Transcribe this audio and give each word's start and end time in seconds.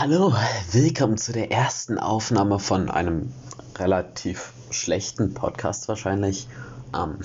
Hallo, 0.00 0.32
willkommen 0.72 1.18
zu 1.18 1.30
der 1.30 1.52
ersten 1.52 1.98
Aufnahme 1.98 2.58
von 2.58 2.88
einem 2.88 3.34
relativ 3.76 4.54
schlechten 4.70 5.34
Podcast 5.34 5.88
wahrscheinlich. 5.88 6.48
Ähm, 6.96 7.18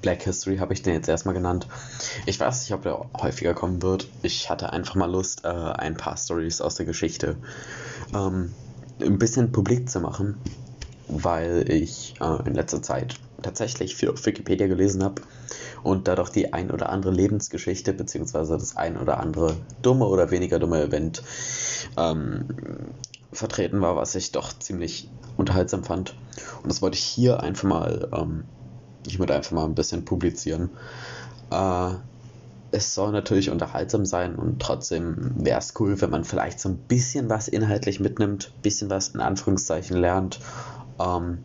Black 0.00 0.22
History 0.22 0.56
habe 0.56 0.72
ich 0.72 0.80
den 0.80 0.94
jetzt 0.94 1.06
erstmal 1.06 1.34
genannt. 1.34 1.68
Ich 2.24 2.40
weiß 2.40 2.62
nicht, 2.62 2.72
ob 2.72 2.80
der 2.80 3.04
häufiger 3.20 3.52
kommen 3.52 3.82
wird. 3.82 4.08
Ich 4.22 4.48
hatte 4.48 4.72
einfach 4.72 4.94
mal 4.94 5.10
Lust, 5.10 5.44
äh, 5.44 5.48
ein 5.48 5.98
paar 5.98 6.16
Stories 6.16 6.62
aus 6.62 6.76
der 6.76 6.86
Geschichte 6.86 7.36
ähm, 8.14 8.54
ein 8.98 9.18
bisschen 9.18 9.52
publik 9.52 9.90
zu 9.90 10.00
machen, 10.00 10.38
weil 11.08 11.70
ich 11.70 12.14
äh, 12.22 12.48
in 12.48 12.54
letzter 12.54 12.80
Zeit 12.80 13.16
tatsächlich 13.42 13.96
viel 13.96 14.10
auf 14.10 14.24
Wikipedia 14.24 14.66
gelesen 14.66 15.02
habe 15.04 15.22
und 15.82 16.08
dadurch 16.08 16.30
die 16.30 16.52
ein 16.52 16.70
oder 16.70 16.88
andere 16.90 17.12
Lebensgeschichte 17.12 17.92
beziehungsweise 17.92 18.54
das 18.54 18.76
ein 18.76 18.96
oder 18.96 19.20
andere 19.20 19.56
dumme 19.82 20.06
oder 20.06 20.30
weniger 20.30 20.58
dumme 20.58 20.82
Event 20.82 21.22
ähm, 21.96 22.46
vertreten 23.32 23.80
war, 23.80 23.96
was 23.96 24.14
ich 24.14 24.32
doch 24.32 24.58
ziemlich 24.58 25.10
unterhaltsam 25.36 25.84
fand. 25.84 26.14
Und 26.62 26.70
das 26.70 26.82
wollte 26.82 26.96
ich 26.96 27.04
hier 27.04 27.40
einfach 27.40 27.68
mal, 27.68 28.08
ähm, 28.12 28.44
ich 29.06 29.18
würde 29.18 29.34
einfach 29.34 29.52
mal 29.52 29.64
ein 29.64 29.74
bisschen 29.74 30.04
publizieren. 30.04 30.70
Äh, 31.50 31.94
es 32.72 32.94
soll 32.94 33.12
natürlich 33.12 33.50
unterhaltsam 33.50 34.04
sein 34.04 34.34
und 34.34 34.60
trotzdem 34.60 35.32
wäre 35.36 35.58
es 35.58 35.74
cool, 35.78 36.00
wenn 36.00 36.10
man 36.10 36.24
vielleicht 36.24 36.60
so 36.60 36.68
ein 36.68 36.76
bisschen 36.76 37.30
was 37.30 37.48
inhaltlich 37.48 38.00
mitnimmt, 38.00 38.52
bisschen 38.62 38.90
was 38.90 39.08
in 39.08 39.20
Anführungszeichen 39.20 39.96
lernt. 39.96 40.40
Ähm, 40.98 41.44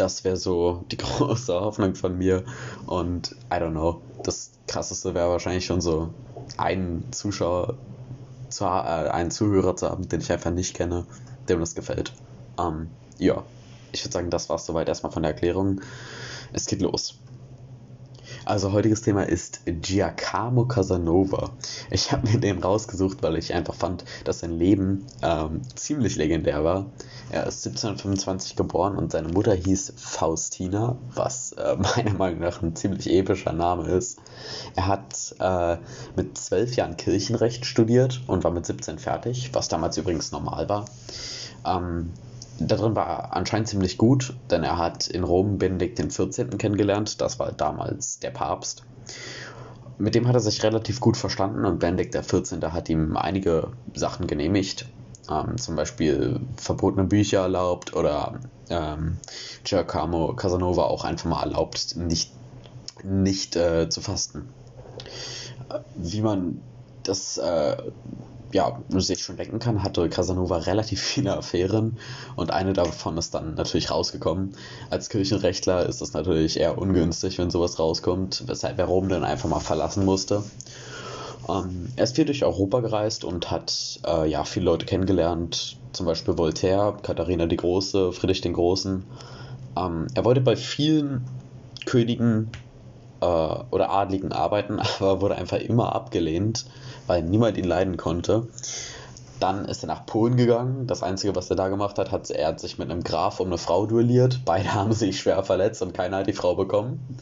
das 0.00 0.24
wäre 0.24 0.36
so 0.36 0.84
die 0.90 0.96
große 0.98 1.52
Hoffnung 1.52 1.94
von 1.94 2.16
mir. 2.16 2.44
Und 2.86 3.32
I 3.52 3.56
don't 3.56 3.72
know, 3.72 4.00
das 4.24 4.52
krasseste 4.66 5.14
wäre 5.14 5.30
wahrscheinlich 5.30 5.66
schon 5.66 5.80
so 5.80 6.12
einen 6.56 7.12
Zuschauer, 7.12 7.74
zu, 8.48 8.64
äh, 8.64 8.68
einen 8.68 9.30
Zuhörer 9.30 9.76
zu 9.76 9.88
haben, 9.88 10.08
den 10.08 10.20
ich 10.20 10.32
einfach 10.32 10.50
nicht 10.50 10.74
kenne, 10.74 11.06
dem 11.48 11.60
das 11.60 11.74
gefällt. 11.74 12.12
Ähm, 12.58 12.90
ja, 13.18 13.44
ich 13.92 14.04
würde 14.04 14.12
sagen, 14.12 14.30
das 14.30 14.48
war 14.48 14.56
es 14.56 14.66
soweit 14.66 14.88
erstmal 14.88 15.12
von 15.12 15.22
der 15.22 15.32
Erklärung. 15.32 15.80
Es 16.52 16.66
geht 16.66 16.80
los. 16.80 17.18
Also 18.50 18.72
heutiges 18.72 19.02
Thema 19.02 19.22
ist 19.28 19.60
Giacomo 19.64 20.64
Casanova. 20.64 21.50
Ich 21.88 22.10
habe 22.10 22.28
mir 22.28 22.40
den 22.40 22.58
rausgesucht, 22.58 23.22
weil 23.22 23.36
ich 23.36 23.54
einfach 23.54 23.76
fand, 23.76 24.04
dass 24.24 24.40
sein 24.40 24.58
Leben 24.58 25.06
ähm, 25.22 25.60
ziemlich 25.76 26.16
legendär 26.16 26.64
war. 26.64 26.86
Er 27.30 27.46
ist 27.46 27.64
1725 27.64 28.56
geboren 28.56 28.96
und 28.96 29.12
seine 29.12 29.28
Mutter 29.28 29.54
hieß 29.54 29.92
Faustina, 29.96 30.98
was 31.14 31.52
äh, 31.52 31.76
meiner 31.96 32.14
Meinung 32.14 32.40
nach 32.40 32.60
ein 32.60 32.74
ziemlich 32.74 33.08
epischer 33.08 33.52
Name 33.52 33.86
ist. 33.86 34.18
Er 34.74 34.88
hat 34.88 35.36
äh, 35.38 35.76
mit 36.16 36.36
zwölf 36.36 36.74
Jahren 36.74 36.96
Kirchenrecht 36.96 37.64
studiert 37.64 38.20
und 38.26 38.42
war 38.42 38.50
mit 38.50 38.66
17 38.66 38.98
fertig, 38.98 39.50
was 39.52 39.68
damals 39.68 39.96
übrigens 39.96 40.32
normal 40.32 40.68
war. 40.68 40.86
Ähm, 41.64 42.10
darin 42.60 42.94
war 42.94 43.06
er 43.06 43.36
anscheinend 43.36 43.68
ziemlich 43.68 43.98
gut, 43.98 44.34
denn 44.50 44.62
er 44.62 44.78
hat 44.78 45.06
in 45.06 45.24
Rom 45.24 45.58
Benedikt 45.58 45.98
XIV. 45.98 46.58
kennengelernt, 46.58 47.20
das 47.20 47.38
war 47.38 47.52
damals 47.52 48.18
der 48.18 48.30
Papst. 48.30 48.84
Mit 49.98 50.14
dem 50.14 50.26
hat 50.28 50.34
er 50.34 50.40
sich 50.40 50.62
relativ 50.62 51.00
gut 51.00 51.16
verstanden 51.16 51.64
und 51.64 51.78
Benedikt 51.78 52.14
XIV. 52.14 52.60
hat 52.72 52.88
ihm 52.88 53.16
einige 53.16 53.68
Sachen 53.94 54.26
genehmigt, 54.26 54.86
ähm, 55.30 55.58
zum 55.58 55.76
Beispiel 55.76 56.40
verbotene 56.56 57.06
Bücher 57.06 57.40
erlaubt 57.40 57.94
oder 57.94 58.40
ähm, 58.68 59.18
Giacomo 59.64 60.34
Casanova 60.34 60.84
auch 60.84 61.04
einfach 61.04 61.28
mal 61.28 61.42
erlaubt, 61.42 61.96
nicht, 61.96 62.32
nicht 63.02 63.56
äh, 63.56 63.88
zu 63.88 64.00
fasten. 64.00 64.48
Wie 65.96 66.22
man 66.22 66.60
das 67.02 67.38
äh, 67.38 67.76
ja, 68.52 68.80
sich 68.88 69.22
schon 69.22 69.36
denken 69.36 69.58
kann, 69.58 69.82
hatte 69.82 70.08
Casanova 70.08 70.58
relativ 70.58 71.00
viele 71.00 71.36
Affären 71.36 71.98
und 72.36 72.50
eine 72.50 72.72
davon 72.72 73.16
ist 73.16 73.34
dann 73.34 73.54
natürlich 73.54 73.90
rausgekommen. 73.90 74.54
Als 74.90 75.08
Kirchenrechtler 75.08 75.86
ist 75.86 76.02
es 76.02 76.12
natürlich 76.12 76.58
eher 76.58 76.78
ungünstig, 76.78 77.38
wenn 77.38 77.50
sowas 77.50 77.78
rauskommt, 77.78 78.44
weshalb 78.46 78.78
er 78.78 78.86
Rom 78.86 79.08
dann 79.08 79.24
einfach 79.24 79.48
mal 79.48 79.60
verlassen 79.60 80.04
musste. 80.04 80.42
Ähm, 81.48 81.88
er 81.96 82.04
ist 82.04 82.16
viel 82.16 82.24
durch 82.24 82.44
Europa 82.44 82.80
gereist 82.80 83.24
und 83.24 83.50
hat 83.50 84.00
äh, 84.06 84.28
ja 84.28 84.44
viele 84.44 84.66
Leute 84.66 84.86
kennengelernt, 84.86 85.78
zum 85.92 86.06
Beispiel 86.06 86.36
Voltaire, 86.36 86.96
Katharina 87.02 87.46
die 87.46 87.56
Große, 87.56 88.12
Friedrich 88.12 88.40
den 88.40 88.52
Großen. 88.52 89.04
Ähm, 89.76 90.06
er 90.14 90.24
wollte 90.24 90.40
bei 90.40 90.56
vielen 90.56 91.24
Königen 91.86 92.50
äh, 93.20 93.24
oder 93.24 93.90
Adligen 93.90 94.32
arbeiten, 94.32 94.78
aber 94.98 95.20
wurde 95.20 95.36
einfach 95.36 95.58
immer 95.58 95.94
abgelehnt 95.94 96.64
weil 97.10 97.22
niemand 97.22 97.56
ihn 97.56 97.64
leiden 97.64 97.96
konnte. 97.96 98.46
Dann 99.40 99.64
ist 99.64 99.82
er 99.82 99.88
nach 99.88 100.06
Polen 100.06 100.36
gegangen. 100.36 100.86
Das 100.86 101.02
Einzige, 101.02 101.34
was 101.34 101.50
er 101.50 101.56
da 101.56 101.66
gemacht 101.66 101.98
hat, 101.98 102.12
hat 102.12 102.30
er 102.30 102.46
hat 102.46 102.60
sich 102.60 102.78
mit 102.78 102.88
einem 102.88 103.02
Graf 103.02 103.40
um 103.40 103.48
eine 103.48 103.58
Frau 103.58 103.86
duelliert. 103.86 104.42
Beide 104.44 104.72
haben 104.74 104.92
sich 104.92 105.18
schwer 105.18 105.42
verletzt 105.42 105.82
und 105.82 105.92
keiner 105.92 106.18
hat 106.18 106.28
die 106.28 106.32
Frau 106.32 106.54
bekommen. 106.54 107.18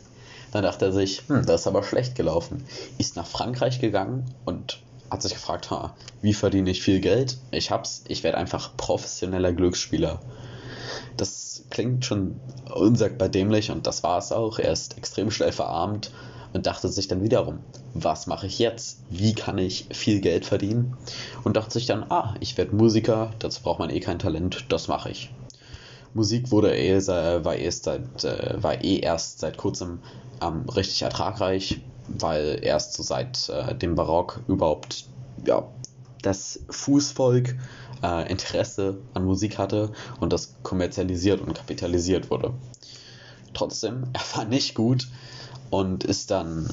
Dann 0.52 0.62
dachte 0.62 0.86
er 0.86 0.92
sich, 0.92 1.22
hm, 1.28 1.46
das 1.46 1.62
ist 1.62 1.66
aber 1.66 1.82
schlecht 1.82 2.16
gelaufen. 2.16 2.64
Ist 2.98 3.16
nach 3.16 3.26
Frankreich 3.26 3.80
gegangen 3.80 4.26
und 4.44 4.80
hat 5.10 5.22
sich 5.22 5.32
gefragt, 5.32 5.70
ha, 5.70 5.94
wie 6.20 6.34
verdiene 6.34 6.68
ich 6.68 6.82
viel 6.82 7.00
Geld? 7.00 7.38
Ich 7.50 7.70
hab's, 7.70 8.04
ich 8.08 8.22
werde 8.22 8.36
einfach 8.36 8.76
professioneller 8.76 9.54
Glücksspieler. 9.54 10.20
Das 11.18 11.64
klingt 11.68 12.06
schon 12.06 12.40
unsagbar 12.74 13.28
dämlich 13.28 13.70
und 13.70 13.86
das 13.86 14.02
war 14.02 14.18
es 14.18 14.32
auch. 14.32 14.58
Er 14.58 14.72
ist 14.72 14.96
extrem 14.96 15.30
schnell 15.30 15.52
verarmt 15.52 16.10
und 16.52 16.66
dachte 16.66 16.88
sich 16.88 17.08
dann 17.08 17.22
wiederum, 17.22 17.58
was 17.94 18.26
mache 18.26 18.46
ich 18.46 18.58
jetzt? 18.58 19.00
Wie 19.10 19.34
kann 19.34 19.58
ich 19.58 19.86
viel 19.90 20.20
Geld 20.20 20.46
verdienen? 20.46 20.96
Und 21.44 21.56
dachte 21.56 21.74
sich 21.74 21.86
dann, 21.86 22.04
ah, 22.10 22.34
ich 22.40 22.56
werde 22.56 22.74
Musiker, 22.74 23.32
dazu 23.38 23.62
braucht 23.62 23.78
man 23.78 23.90
eh 23.90 24.00
kein 24.00 24.18
Talent, 24.18 24.64
das 24.70 24.88
mache 24.88 25.10
ich. 25.10 25.30
Musik 26.14 26.50
wurde 26.50 26.76
eh, 26.76 27.06
war, 27.06 27.56
eh 27.56 27.70
seit, 27.70 28.24
äh, 28.24 28.62
war 28.62 28.82
eh 28.82 28.98
erst 28.98 29.40
seit 29.40 29.56
kurzem 29.56 30.00
ähm, 30.40 30.68
richtig 30.68 31.02
ertragreich, 31.02 31.82
weil 32.08 32.58
erst 32.62 32.94
so 32.94 33.02
seit 33.02 33.48
äh, 33.50 33.74
dem 33.74 33.94
Barock 33.94 34.40
überhaupt 34.48 35.04
ja, 35.44 35.68
das 36.28 36.60
Fußvolk 36.70 37.56
äh, 38.02 38.30
Interesse 38.30 38.98
an 39.14 39.24
Musik 39.24 39.58
hatte 39.58 39.90
und 40.20 40.32
das 40.32 40.54
kommerzialisiert 40.62 41.40
und 41.40 41.54
kapitalisiert 41.54 42.30
wurde. 42.30 42.52
Trotzdem, 43.54 44.04
er 44.12 44.36
war 44.36 44.44
nicht 44.44 44.74
gut 44.74 45.08
und 45.70 46.04
ist 46.04 46.30
dann 46.30 46.70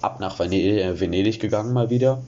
ab 0.00 0.20
nach 0.20 0.38
Venedig 0.38 1.40
gegangen 1.40 1.72
mal 1.72 1.90
wieder. 1.90 2.22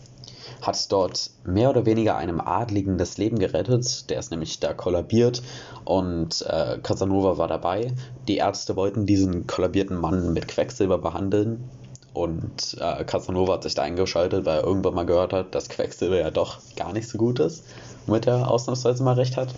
Hat 0.62 0.91
dort 0.91 1.30
mehr 1.44 1.69
oder 1.69 1.84
weniger 1.84 2.16
einem 2.16 2.41
Adligen 2.41 2.96
das 2.96 3.19
Leben 3.19 3.38
gerettet. 3.38 4.08
Der 4.08 4.19
ist 4.19 4.31
nämlich 4.31 4.60
da 4.60 4.72
kollabiert 4.72 5.42
und 5.84 6.41
äh, 6.48 6.78
Casanova 6.82 7.36
war 7.36 7.48
dabei. 7.48 7.92
Die 8.28 8.36
Ärzte 8.38 8.75
wollten 8.76 9.04
diesen 9.04 9.46
kollabierten 9.46 10.00
Mann 10.00 10.32
mit 10.32 10.48
Quecksilber 10.48 10.96
behandeln. 10.96 11.69
Und 12.14 12.76
äh, 12.80 13.04
Casanova 13.04 13.54
hat 13.54 13.64
sich 13.64 13.75
da 13.75 13.82
eingeschaltet, 13.82 14.47
weil 14.47 14.58
er 14.58 14.64
irgendwann 14.64 14.94
mal 14.94 15.04
gehört 15.04 15.32
hat, 15.32 15.54
dass 15.54 15.69
Quecksilber 15.69 16.19
ja 16.19 16.30
doch 16.30 16.58
gar 16.76 16.92
nicht 16.92 17.08
so 17.08 17.19
gut 17.19 17.41
ist, 17.41 17.64
womit 18.06 18.26
er 18.26 18.50
ausnahmsweise 18.50 19.02
mal 19.02 19.14
recht 19.14 19.36
hat 19.36 19.54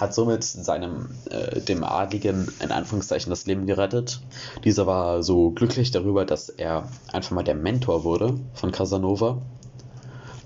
hat 0.00 0.14
somit 0.14 0.42
seinem, 0.42 1.10
äh, 1.30 1.60
dem 1.60 1.84
Adligen 1.84 2.48
in 2.60 2.72
Anführungszeichen 2.72 3.28
das 3.28 3.46
Leben 3.46 3.66
gerettet. 3.66 4.20
Dieser 4.64 4.86
war 4.86 5.22
so 5.22 5.50
glücklich 5.50 5.90
darüber, 5.90 6.24
dass 6.24 6.48
er 6.48 6.88
einfach 7.12 7.32
mal 7.32 7.42
der 7.42 7.54
Mentor 7.54 8.02
wurde 8.02 8.40
von 8.54 8.72
Casanova. 8.72 9.42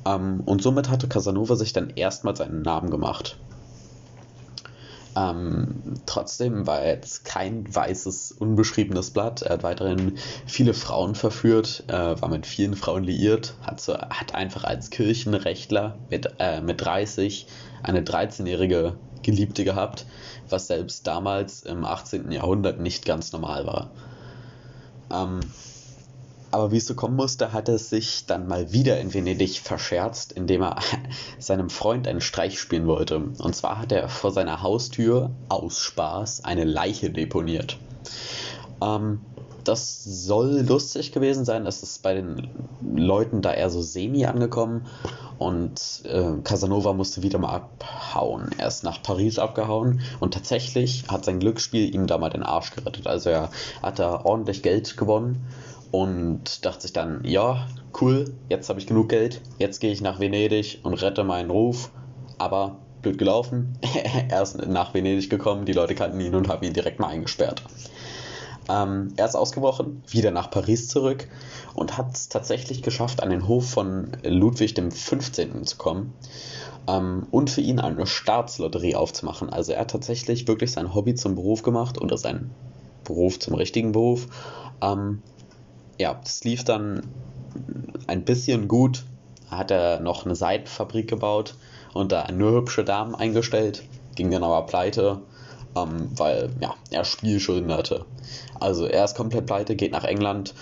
Ähm, 0.04 0.42
und 0.44 0.62
somit 0.62 0.90
hatte 0.90 1.08
Casanova 1.08 1.54
sich 1.54 1.72
dann 1.72 1.90
erstmal 1.90 2.36
seinen 2.36 2.62
Namen 2.62 2.90
gemacht. 2.90 3.38
Ähm, 5.16 5.94
trotzdem 6.06 6.66
war 6.66 6.80
er 6.80 6.94
jetzt 6.94 7.24
kein 7.24 7.72
weißes, 7.72 8.32
unbeschriebenes 8.32 9.10
Blatt. 9.10 9.42
Er 9.42 9.54
hat 9.54 9.62
weiterhin 9.62 10.18
viele 10.46 10.74
Frauen 10.74 11.14
verführt, 11.14 11.84
äh, 11.88 12.20
war 12.20 12.28
mit 12.28 12.46
vielen 12.46 12.74
Frauen 12.74 13.04
liiert, 13.04 13.54
hat, 13.62 13.80
so, 13.80 13.96
hat 13.96 14.34
einfach 14.34 14.64
als 14.64 14.90
Kirchenrechtler 14.90 15.96
mit, 16.10 16.34
äh, 16.38 16.60
mit 16.60 16.80
30 16.80 17.46
eine 17.82 18.02
13-jährige 18.02 18.96
Geliebte 19.22 19.64
gehabt, 19.64 20.06
was 20.48 20.66
selbst 20.66 21.06
damals 21.06 21.62
im 21.62 21.84
18. 21.84 22.32
Jahrhundert 22.32 22.80
nicht 22.80 23.04
ganz 23.04 23.32
normal 23.32 23.66
war. 23.66 23.90
Ähm, 25.12 25.40
aber 26.54 26.70
wie 26.70 26.76
es 26.76 26.86
so 26.86 26.94
kommen 26.94 27.16
musste, 27.16 27.52
hat 27.52 27.68
er 27.68 27.78
sich 27.78 28.26
dann 28.26 28.46
mal 28.46 28.72
wieder 28.72 29.00
in 29.00 29.12
Venedig 29.12 29.58
verscherzt, 29.58 30.30
indem 30.30 30.62
er 30.62 30.76
seinem 31.40 31.68
Freund 31.68 32.06
einen 32.06 32.20
Streich 32.20 32.60
spielen 32.60 32.86
wollte. 32.86 33.16
Und 33.16 33.56
zwar 33.56 33.80
hat 33.80 33.90
er 33.90 34.08
vor 34.08 34.30
seiner 34.30 34.62
Haustür 34.62 35.30
aus 35.48 35.80
Spaß 35.80 36.44
eine 36.44 36.62
Leiche 36.62 37.10
deponiert. 37.10 37.76
Ähm, 38.80 39.20
das 39.64 40.04
soll 40.04 40.60
lustig 40.60 41.10
gewesen 41.10 41.44
sein. 41.44 41.64
Das 41.64 41.82
ist 41.82 42.02
bei 42.02 42.14
den 42.14 42.48
Leuten 42.94 43.42
da 43.42 43.52
eher 43.52 43.70
so 43.70 43.82
semi 43.82 44.24
angekommen. 44.24 44.86
Und 45.38 46.02
äh, 46.04 46.34
Casanova 46.44 46.92
musste 46.92 47.24
wieder 47.24 47.40
mal 47.40 47.56
abhauen. 47.56 48.50
Er 48.58 48.68
ist 48.68 48.84
nach 48.84 49.02
Paris 49.02 49.40
abgehauen 49.40 50.02
und 50.20 50.34
tatsächlich 50.34 51.06
hat 51.08 51.24
sein 51.24 51.40
Glücksspiel 51.40 51.92
ihm 51.92 52.06
da 52.06 52.18
mal 52.18 52.30
den 52.30 52.44
Arsch 52.44 52.70
gerettet. 52.70 53.08
Also 53.08 53.30
er 53.30 53.50
hat 53.82 53.98
da 53.98 54.24
ordentlich 54.24 54.62
Geld 54.62 54.96
gewonnen 54.96 55.44
und 55.94 56.64
dachte 56.64 56.82
sich 56.82 56.92
dann, 56.92 57.20
ja, 57.22 57.68
cool, 58.00 58.34
jetzt 58.48 58.68
habe 58.68 58.80
ich 58.80 58.88
genug 58.88 59.10
Geld, 59.10 59.40
jetzt 59.60 59.78
gehe 59.78 59.92
ich 59.92 60.00
nach 60.00 60.18
Venedig 60.18 60.80
und 60.82 60.94
rette 60.94 61.22
meinen 61.22 61.50
Ruf, 61.50 61.92
aber 62.36 62.80
blöd 63.00 63.16
gelaufen, 63.16 63.78
er 64.28 64.42
ist 64.42 64.66
nach 64.66 64.92
Venedig 64.92 65.30
gekommen, 65.30 65.66
die 65.66 65.72
Leute 65.72 65.94
kannten 65.94 66.18
ihn 66.18 66.34
und 66.34 66.48
haben 66.48 66.66
ihn 66.66 66.72
direkt 66.72 66.98
mal 66.98 67.06
eingesperrt. 67.06 67.62
Ähm, 68.68 69.12
er 69.16 69.26
ist 69.26 69.36
ausgebrochen, 69.36 70.02
wieder 70.08 70.32
nach 70.32 70.50
Paris 70.50 70.88
zurück 70.88 71.28
und 71.74 71.96
hat 71.96 72.12
es 72.16 72.28
tatsächlich 72.28 72.82
geschafft, 72.82 73.22
an 73.22 73.30
den 73.30 73.46
Hof 73.46 73.70
von 73.70 74.16
Ludwig 74.24 74.74
XV. 74.74 75.30
zu 75.62 75.76
kommen 75.76 76.12
ähm, 76.88 77.28
und 77.30 77.50
für 77.50 77.60
ihn 77.60 77.78
eine 77.78 78.08
Staatslotterie 78.08 78.96
aufzumachen. 78.96 79.48
Also 79.48 79.70
er 79.70 79.82
hat 79.82 79.92
tatsächlich 79.92 80.48
wirklich 80.48 80.72
sein 80.72 80.92
Hobby 80.92 81.14
zum 81.14 81.36
Beruf 81.36 81.62
gemacht 81.62 82.00
oder 82.00 82.18
sein 82.18 82.50
Beruf 83.04 83.38
zum 83.38 83.54
richtigen 83.54 83.92
Beruf. 83.92 84.26
Ähm, 84.82 85.22
ja, 85.98 86.18
das 86.22 86.44
lief 86.44 86.64
dann 86.64 87.02
ein 88.06 88.24
bisschen 88.24 88.68
gut. 88.68 89.04
Hat 89.50 89.70
er 89.70 90.00
noch 90.00 90.24
eine 90.24 90.34
Seidenfabrik 90.34 91.08
gebaut 91.08 91.54
und 91.92 92.12
da 92.12 92.30
nur 92.32 92.52
hübsche 92.52 92.84
Damen 92.84 93.14
eingestellt. 93.14 93.84
Ging 94.14 94.30
dann 94.30 94.42
aber 94.42 94.66
pleite, 94.66 95.20
ähm, 95.76 96.10
weil 96.16 96.50
ja, 96.60 96.74
er 96.90 97.04
Spielschulden 97.04 97.72
hatte. 97.72 98.04
Also 98.58 98.86
er 98.86 99.04
ist 99.04 99.16
komplett 99.16 99.46
pleite, 99.46 99.76
geht 99.76 99.92
nach 99.92 100.04
England, 100.04 100.54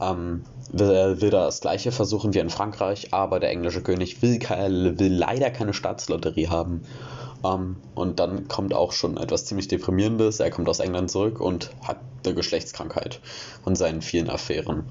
ähm, 0.00 0.44
will, 0.72 1.20
will 1.20 1.30
das 1.30 1.60
gleiche 1.60 1.92
versuchen 1.92 2.34
wie 2.34 2.38
in 2.38 2.50
Frankreich, 2.50 3.12
aber 3.12 3.40
der 3.40 3.50
englische 3.50 3.82
König 3.82 4.22
will, 4.22 4.40
will 4.98 5.14
leider 5.14 5.50
keine 5.50 5.74
Staatslotterie 5.74 6.48
haben. 6.48 6.82
Um, 7.42 7.76
und 7.94 8.18
dann 8.18 8.48
kommt 8.48 8.74
auch 8.74 8.92
schon 8.92 9.16
etwas 9.16 9.44
ziemlich 9.44 9.68
Deprimierendes. 9.68 10.40
Er 10.40 10.50
kommt 10.50 10.68
aus 10.68 10.80
England 10.80 11.10
zurück 11.10 11.40
und 11.40 11.70
hat 11.82 11.98
eine 12.24 12.34
Geschlechtskrankheit 12.34 13.20
von 13.62 13.76
seinen 13.76 14.02
vielen 14.02 14.28
Affären. 14.28 14.84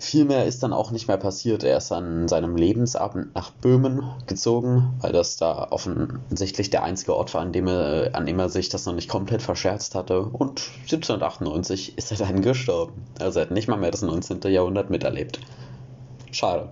Viel 0.00 0.24
mehr 0.24 0.46
ist 0.46 0.62
dann 0.62 0.72
auch 0.72 0.92
nicht 0.92 1.08
mehr 1.08 1.16
passiert. 1.16 1.64
Er 1.64 1.78
ist 1.78 1.90
an 1.90 2.28
seinem 2.28 2.56
Lebensabend 2.56 3.34
nach 3.34 3.50
Böhmen 3.50 4.02
gezogen, 4.26 4.94
weil 5.00 5.12
das 5.12 5.36
da 5.36 5.68
offensichtlich 5.70 6.70
der 6.70 6.84
einzige 6.84 7.16
Ort 7.16 7.34
war, 7.34 7.40
an 7.40 7.52
dem 7.52 7.66
er, 7.66 8.10
an 8.14 8.24
dem 8.24 8.38
er 8.38 8.48
sich 8.48 8.68
das 8.68 8.86
noch 8.86 8.94
nicht 8.94 9.08
komplett 9.08 9.42
verscherzt 9.42 9.96
hatte. 9.96 10.20
Und 10.20 10.62
1798 10.82 11.98
ist 11.98 12.12
er 12.12 12.18
dann 12.18 12.42
gestorben. 12.42 13.04
Also 13.18 13.40
er 13.40 13.46
hat 13.46 13.50
nicht 13.50 13.66
mal 13.66 13.76
mehr 13.76 13.90
das 13.90 14.02
19. 14.02 14.40
Jahrhundert 14.42 14.88
miterlebt. 14.88 15.40
Schade. 16.30 16.70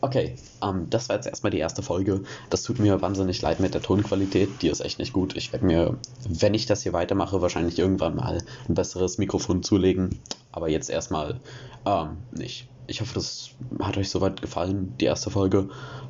Okay, 0.00 0.36
ähm, 0.62 0.86
das 0.90 1.08
war 1.08 1.16
jetzt 1.16 1.26
erstmal 1.26 1.50
die 1.50 1.58
erste 1.58 1.82
Folge. 1.82 2.22
Das 2.50 2.62
tut 2.62 2.78
mir 2.78 3.02
wahnsinnig 3.02 3.42
leid 3.42 3.58
mit 3.58 3.74
der 3.74 3.82
Tonqualität. 3.82 4.48
Die 4.62 4.68
ist 4.68 4.80
echt 4.80 5.00
nicht 5.00 5.12
gut. 5.12 5.36
Ich 5.36 5.52
werde 5.52 5.66
mir, 5.66 5.98
wenn 6.28 6.54
ich 6.54 6.66
das 6.66 6.82
hier 6.82 6.92
weitermache, 6.92 7.42
wahrscheinlich 7.42 7.78
irgendwann 7.78 8.14
mal 8.14 8.40
ein 8.68 8.74
besseres 8.74 9.18
Mikrofon 9.18 9.62
zulegen. 9.62 10.20
Aber 10.52 10.68
jetzt 10.68 10.88
erstmal 10.88 11.40
ähm, 11.84 12.18
nicht. 12.30 12.68
Ich 12.86 13.00
hoffe, 13.00 13.14
das 13.14 13.50
hat 13.80 13.96
euch 13.96 14.08
soweit 14.08 14.40
gefallen, 14.40 14.94
die 15.00 15.06
erste 15.06 15.30
Folge. 15.30 15.68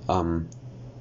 Ähm, 0.08 0.48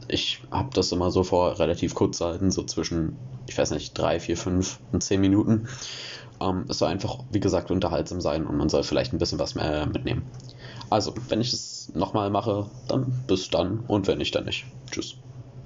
ich 0.08 0.42
habe 0.50 0.70
das 0.74 0.92
immer 0.94 1.12
so 1.12 1.24
vor, 1.24 1.60
relativ 1.60 1.94
kurz 1.94 2.20
zu 2.20 2.26
halten, 2.26 2.52
so 2.52 2.64
zwischen, 2.64 3.18
ich 3.48 3.58
weiß 3.58 3.72
nicht, 3.72 3.98
drei, 3.98 4.22
vier, 4.22 4.38
fünf 4.38 4.80
und 4.94 5.04
zehn 5.04 5.20
Minuten. 5.20 5.68
Ähm, 6.40 6.66
es 6.70 6.78
soll 6.80 6.90
einfach, 6.90 7.20
wie 7.32 7.42
gesagt, 7.42 7.70
unterhaltsam 7.70 8.22
sein 8.22 8.48
und 8.48 8.58
man 8.58 8.70
soll 8.70 8.84
vielleicht 8.84 9.12
ein 9.12 9.18
bisschen 9.18 9.40
was 9.40 9.56
mehr 9.56 9.86
mitnehmen. 9.88 10.32
Also, 10.90 11.14
wenn 11.30 11.40
ich 11.42 11.54
es 11.54 11.92
nochmal 11.96 12.30
mache, 12.30 12.72
dann 12.88 13.24
bis 13.26 13.50
dann 13.50 13.80
und 13.82 14.08
wenn 14.08 14.18
nicht, 14.20 14.36
dann 14.36 14.46
nicht. 14.46 14.66
Tschüss. 14.92 15.27